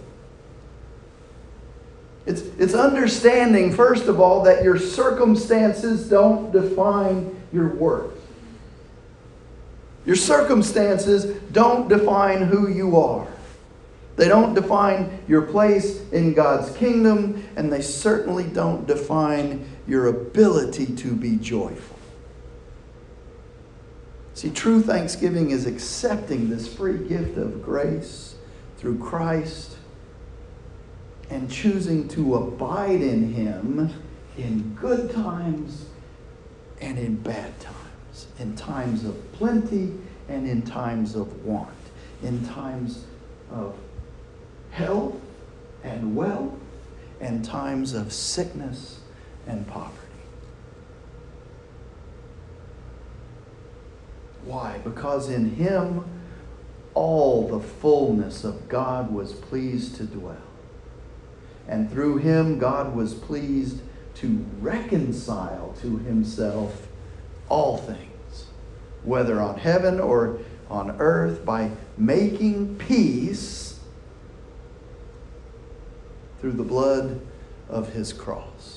It's, 2.26 2.40
it's 2.58 2.74
understanding, 2.74 3.72
first 3.74 4.06
of 4.06 4.20
all, 4.20 4.42
that 4.44 4.64
your 4.64 4.78
circumstances 4.78 6.08
don't 6.08 6.52
define 6.52 7.38
your 7.52 7.74
worth. 7.74 8.12
Your 10.06 10.16
circumstances 10.16 11.38
don't 11.52 11.88
define 11.88 12.42
who 12.42 12.68
you 12.68 12.98
are. 12.98 13.26
They 14.16 14.28
don't 14.28 14.54
define 14.54 15.18
your 15.26 15.42
place 15.42 16.00
in 16.12 16.34
God's 16.34 16.74
kingdom, 16.76 17.46
and 17.56 17.72
they 17.72 17.82
certainly 17.82 18.44
don't 18.44 18.86
define 18.86 19.68
your 19.88 20.06
ability 20.06 20.94
to 20.96 21.14
be 21.14 21.36
joyful. 21.36 21.98
See, 24.34 24.50
true 24.50 24.82
thanksgiving 24.82 25.50
is 25.50 25.64
accepting 25.66 26.50
this 26.50 26.72
free 26.72 26.98
gift 26.98 27.38
of 27.38 27.62
grace 27.62 28.34
through 28.78 28.98
Christ 28.98 29.76
and 31.30 31.48
choosing 31.48 32.08
to 32.08 32.34
abide 32.34 33.00
in 33.00 33.32
Him 33.32 33.90
in 34.36 34.74
good 34.74 35.12
times 35.12 35.86
and 36.80 36.98
in 36.98 37.14
bad 37.16 37.58
times, 37.60 38.26
in 38.40 38.56
times 38.56 39.04
of 39.04 39.32
plenty 39.32 39.92
and 40.28 40.48
in 40.48 40.62
times 40.62 41.14
of 41.14 41.44
want, 41.44 41.70
in 42.22 42.44
times 42.46 43.04
of 43.52 43.76
health 44.72 45.14
and 45.84 46.16
wealth, 46.16 46.54
and 47.20 47.44
times 47.44 47.94
of 47.94 48.12
sickness 48.12 48.98
and 49.46 49.66
poverty. 49.68 50.03
Why? 54.44 54.78
Because 54.84 55.28
in 55.28 55.54
Him 55.54 56.04
all 56.94 57.48
the 57.48 57.60
fullness 57.60 58.44
of 58.44 58.68
God 58.68 59.12
was 59.12 59.32
pleased 59.32 59.96
to 59.96 60.04
dwell. 60.04 60.36
And 61.66 61.90
through 61.90 62.18
Him, 62.18 62.58
God 62.58 62.94
was 62.94 63.14
pleased 63.14 63.80
to 64.16 64.44
reconcile 64.60 65.74
to 65.80 65.98
Himself 65.98 66.88
all 67.48 67.78
things, 67.78 68.46
whether 69.02 69.40
on 69.40 69.58
heaven 69.58 69.98
or 69.98 70.38
on 70.70 70.96
earth, 71.00 71.44
by 71.44 71.70
making 71.96 72.76
peace 72.76 73.80
through 76.40 76.52
the 76.52 76.62
blood 76.62 77.20
of 77.68 77.92
His 77.92 78.12
cross. 78.12 78.73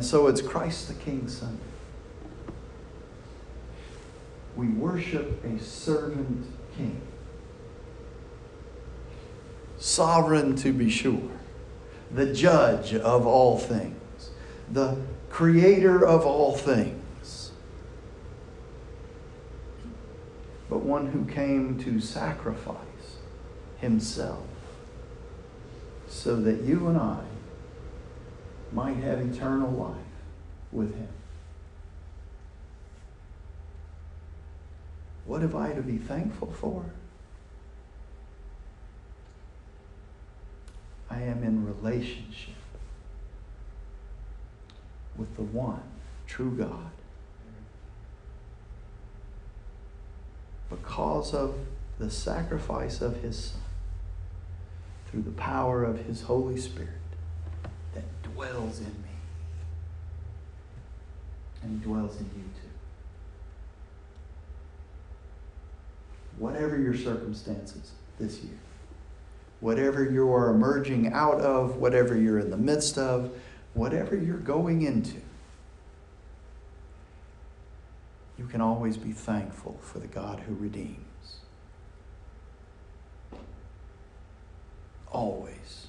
And 0.00 0.06
so 0.06 0.28
it's 0.28 0.40
Christ 0.40 0.88
the 0.88 0.94
King 0.94 1.28
Sunday. 1.28 1.62
We 4.56 4.66
worship 4.68 5.44
a 5.44 5.62
servant 5.62 6.46
king. 6.74 7.02
Sovereign 9.76 10.56
to 10.56 10.72
be 10.72 10.88
sure, 10.88 11.30
the 12.10 12.32
judge 12.32 12.94
of 12.94 13.26
all 13.26 13.58
things, 13.58 14.30
the 14.72 14.96
creator 15.28 16.02
of 16.02 16.24
all 16.24 16.56
things, 16.56 17.52
but 20.70 20.78
one 20.78 21.08
who 21.08 21.26
came 21.26 21.78
to 21.84 22.00
sacrifice 22.00 23.18
himself 23.80 24.46
so 26.08 26.36
that 26.36 26.62
you 26.62 26.88
and 26.88 26.96
I 26.96 27.20
might 28.72 28.96
have 28.96 29.20
eternal 29.20 29.70
life 29.70 29.96
with 30.72 30.94
him. 30.94 31.08
What 35.24 35.42
have 35.42 35.54
I 35.54 35.72
to 35.72 35.82
be 35.82 35.96
thankful 35.96 36.52
for? 36.52 36.84
I 41.08 41.22
am 41.22 41.42
in 41.42 41.66
relationship 41.66 42.54
with 45.16 45.34
the 45.36 45.42
one 45.42 45.82
true 46.26 46.52
God. 46.56 46.90
Because 50.68 51.34
of 51.34 51.54
the 51.98 52.10
sacrifice 52.10 53.00
of 53.00 53.16
his 53.22 53.46
Son, 53.46 53.60
through 55.10 55.22
the 55.22 55.32
power 55.32 55.82
of 55.82 56.06
his 56.06 56.22
Holy 56.22 56.56
Spirit 56.56 56.99
that 57.94 58.22
dwells 58.22 58.78
in 58.78 58.86
me 58.86 58.92
and 61.62 61.82
dwells 61.82 62.18
in 62.18 62.26
you 62.26 62.42
too. 62.42 62.68
Whatever 66.38 66.78
your 66.78 66.96
circumstances 66.96 67.92
this 68.18 68.38
year, 68.40 68.58
whatever 69.60 70.04
you 70.04 70.32
are 70.32 70.50
emerging 70.50 71.12
out 71.12 71.40
of, 71.40 71.76
whatever 71.76 72.16
you're 72.16 72.38
in 72.38 72.50
the 72.50 72.56
midst 72.56 72.96
of, 72.96 73.30
whatever 73.74 74.16
you're 74.16 74.38
going 74.38 74.82
into, 74.82 75.20
you 78.38 78.46
can 78.46 78.62
always 78.62 78.96
be 78.96 79.12
thankful 79.12 79.78
for 79.82 79.98
the 79.98 80.06
God 80.06 80.40
who 80.40 80.54
redeems. 80.54 80.96
Always. 85.12 85.88